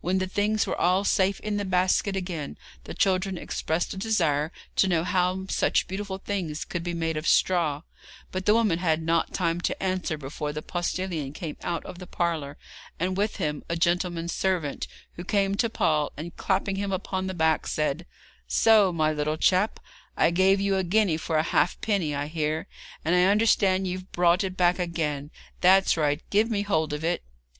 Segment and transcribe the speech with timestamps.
[0.00, 4.50] When the things were all safe in the basket again the children expressed a desire
[4.74, 7.82] to know how such beautiful things could be made of straw,
[8.32, 12.08] but the woman had not time to answer before the postillion came out of the
[12.08, 12.58] parlour,
[12.98, 17.32] and with him a gentleman's servant, who came to Paul, and clapping him upon the
[17.32, 18.04] back, said:
[18.48, 19.78] 'So, my little chap,
[20.16, 22.66] I gave you a guinea for a halfpenny, I hear,
[23.04, 27.22] and I understand you've brought it back again; that's right, give me hold of it.'